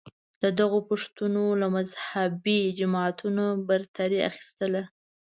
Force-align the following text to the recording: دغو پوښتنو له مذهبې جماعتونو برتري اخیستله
دغو 0.59 0.79
پوښتنو 0.89 1.45
له 1.61 1.67
مذهبې 1.75 2.59
جماعتونو 2.79 3.45
برتري 3.67 4.19
اخیستله 4.29 4.81